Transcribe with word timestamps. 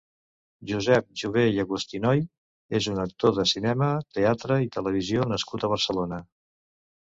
Josep 0.69 1.09
Jové 1.21 1.43
i 1.57 1.59
Agustinoy 1.63 2.23
és 2.79 2.87
un 2.93 3.03
actor 3.03 3.35
de 3.41 3.45
cinema, 3.51 3.91
teatre 4.19 4.59
i 4.65 4.71
televisió 4.79 5.29
nascut 5.35 5.69
a 5.69 5.71
Barcelona. 5.77 6.21